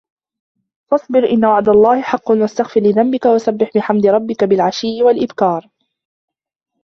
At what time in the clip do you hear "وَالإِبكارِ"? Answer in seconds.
5.03-5.67